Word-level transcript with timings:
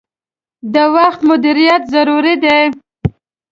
د 0.73 0.75
وخت 0.95 1.19
مدیریت 1.29 1.83
ضروری 1.93 2.35
دي. 2.43 2.59